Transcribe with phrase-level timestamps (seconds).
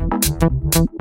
[0.00, 0.99] あっ。